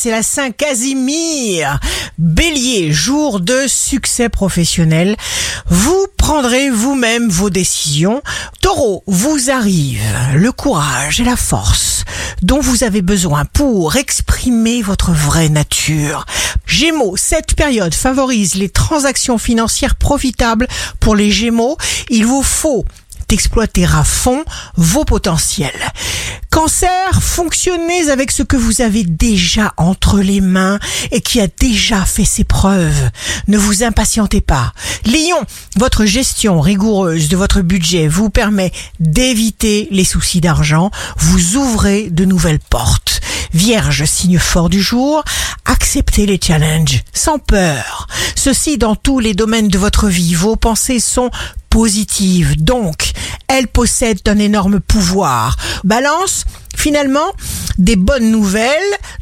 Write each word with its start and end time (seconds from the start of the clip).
c'est 0.00 0.10
la 0.12 0.22
Saint 0.22 0.52
Casimir. 0.52 1.80
Bélier, 2.18 2.92
jour 2.92 3.40
de 3.40 3.66
succès 3.66 4.28
professionnel. 4.28 5.16
Vous 5.66 6.06
prendrez 6.16 6.70
vous-même 6.70 7.28
vos 7.28 7.50
décisions. 7.50 8.22
Taureau, 8.60 9.02
vous 9.08 9.50
arrive 9.50 10.00
le 10.34 10.52
courage 10.52 11.18
et 11.20 11.24
la 11.24 11.34
force 11.34 12.04
dont 12.42 12.60
vous 12.60 12.84
avez 12.84 13.02
besoin 13.02 13.44
pour 13.44 13.96
exprimer 13.96 14.82
votre 14.82 15.10
vraie 15.10 15.48
nature. 15.48 16.26
Gémeaux, 16.64 17.16
cette 17.16 17.56
période 17.56 17.94
favorise 17.94 18.54
les 18.54 18.68
transactions 18.68 19.38
financières 19.38 19.96
profitables 19.96 20.68
pour 21.00 21.16
les 21.16 21.32
Gémeaux. 21.32 21.76
Il 22.08 22.24
vous 22.24 22.44
faut 22.44 22.84
exploiter 23.32 23.84
à 23.84 24.04
fond 24.04 24.44
vos 24.76 25.04
potentiels. 25.04 25.92
Cancer, 26.50 26.88
fonctionnez 27.20 28.10
avec 28.10 28.30
ce 28.30 28.42
que 28.42 28.56
vous 28.56 28.80
avez 28.80 29.04
déjà 29.04 29.74
entre 29.76 30.20
les 30.20 30.40
mains 30.40 30.78
et 31.12 31.20
qui 31.20 31.40
a 31.40 31.46
déjà 31.46 32.04
fait 32.04 32.24
ses 32.24 32.44
preuves. 32.44 33.10
Ne 33.46 33.58
vous 33.58 33.84
impatientez 33.84 34.40
pas. 34.40 34.72
Lion, 35.04 35.44
votre 35.76 36.04
gestion 36.04 36.60
rigoureuse 36.60 37.28
de 37.28 37.36
votre 37.36 37.60
budget 37.60 38.08
vous 38.08 38.30
permet 38.30 38.72
d'éviter 38.98 39.88
les 39.90 40.04
soucis 40.04 40.40
d'argent. 40.40 40.90
Vous 41.18 41.56
ouvrez 41.56 42.10
de 42.10 42.24
nouvelles 42.24 42.60
portes. 42.60 43.20
Vierge, 43.54 44.04
signe 44.04 44.38
fort 44.38 44.68
du 44.68 44.82
jour, 44.82 45.22
acceptez 45.64 46.26
les 46.26 46.40
challenges 46.42 47.02
sans 47.12 47.38
peur. 47.38 48.06
Ceci 48.34 48.78
dans 48.78 48.96
tous 48.96 49.20
les 49.20 49.34
domaines 49.34 49.68
de 49.68 49.78
votre 49.78 50.08
vie. 50.08 50.34
Vos 50.34 50.56
pensées 50.56 51.00
sont 51.00 51.30
positives, 51.70 52.62
donc 52.62 53.07
elles 53.48 53.68
possèdent 53.68 54.26
un 54.28 54.38
énorme 54.38 54.80
pouvoir. 54.80 55.56
Balance, 55.84 56.44
finalement, 56.76 57.32
des 57.78 57.96
bonnes 57.96 58.30
nouvelles, 58.30 58.72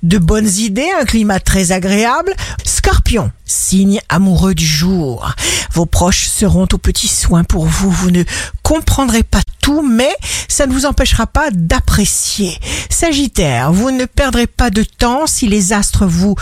de 0.02 0.18
bonnes 0.18 0.50
idées, 0.58 0.88
un 1.00 1.04
climat 1.04 1.40
très 1.40 1.72
agréable. 1.72 2.34
Scorpion, 2.64 3.30
signe 3.44 4.00
amoureux 4.08 4.54
du 4.54 4.66
jour. 4.66 5.30
Vos 5.72 5.86
proches 5.86 6.26
seront 6.26 6.66
aux 6.72 6.78
petits 6.78 7.08
soins 7.08 7.44
pour 7.44 7.66
vous. 7.66 7.90
Vous 7.90 8.10
ne 8.10 8.24
comprendrez 8.62 9.22
pas 9.22 9.42
tout, 9.60 9.82
mais 9.82 10.14
ça 10.48 10.66
ne 10.66 10.72
vous 10.72 10.86
empêchera 10.86 11.26
pas 11.26 11.50
d'apprécier. 11.50 12.58
Sagittaire, 12.88 13.72
vous 13.72 13.90
ne 13.90 14.04
perdrez 14.04 14.46
pas 14.46 14.70
de 14.70 14.84
temps 14.84 15.26
si 15.26 15.48
les 15.48 15.72
astres 15.72 16.06
vous 16.06 16.34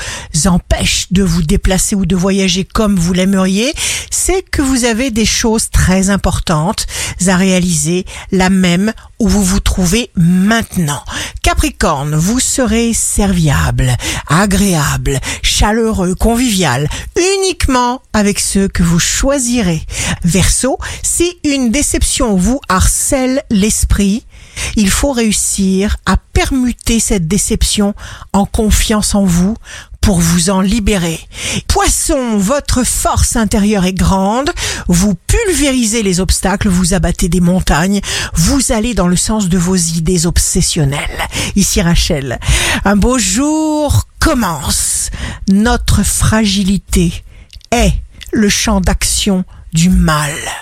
empêchent 0.46 1.08
de 1.10 1.22
vous 1.22 1.42
déplacer 1.42 1.96
ou 1.96 2.06
de 2.06 2.16
voyager 2.16 2.64
comme 2.64 2.96
vous 2.96 3.12
l'aimeriez. 3.12 3.72
C'est 4.10 4.42
que 4.42 4.62
vous 4.62 4.84
avez 4.84 5.10
des 5.10 5.26
choses 5.26 5.70
très 5.70 6.10
importantes 6.10 6.86
à 7.26 7.36
réaliser, 7.36 8.04
la 8.32 8.50
même 8.50 8.92
où 9.18 9.28
vous 9.28 9.42
vous 9.42 9.60
trouvez 9.60 10.10
maintenant. 10.16 11.02
Capricorne, 11.44 12.14
vous 12.14 12.40
serez 12.40 12.94
serviable, 12.94 13.94
agréable, 14.28 15.20
chaleureux, 15.42 16.14
convivial, 16.14 16.88
uniquement 17.18 18.00
avec 18.14 18.40
ceux 18.40 18.66
que 18.66 18.82
vous 18.82 18.98
choisirez. 18.98 19.82
Verseau, 20.24 20.78
si 21.02 21.38
une 21.44 21.70
déception 21.70 22.34
vous 22.34 22.60
harcèle 22.70 23.42
l'esprit, 23.50 24.24
il 24.76 24.88
faut 24.88 25.12
réussir 25.12 25.98
à 26.06 26.16
permuter 26.16 26.98
cette 26.98 27.28
déception 27.28 27.94
en 28.32 28.46
confiance 28.46 29.14
en 29.14 29.24
vous 29.24 29.54
pour 30.04 30.20
vous 30.20 30.50
en 30.50 30.60
libérer. 30.60 31.18
Poisson, 31.66 32.36
votre 32.36 32.84
force 32.84 33.36
intérieure 33.36 33.86
est 33.86 33.94
grande, 33.94 34.50
vous 34.86 35.14
pulvérisez 35.14 36.02
les 36.02 36.20
obstacles, 36.20 36.68
vous 36.68 36.92
abattez 36.92 37.30
des 37.30 37.40
montagnes, 37.40 38.02
vous 38.34 38.70
allez 38.70 38.92
dans 38.92 39.08
le 39.08 39.16
sens 39.16 39.48
de 39.48 39.56
vos 39.56 39.76
idées 39.76 40.26
obsessionnelles. 40.26 41.00
Ici 41.56 41.80
Rachel, 41.80 42.38
un 42.84 42.96
beau 42.96 43.18
jour 43.18 44.06
commence. 44.20 45.08
Notre 45.48 46.02
fragilité 46.02 47.24
est 47.70 47.94
le 48.30 48.50
champ 48.50 48.82
d'action 48.82 49.44
du 49.72 49.88
mal. 49.88 50.34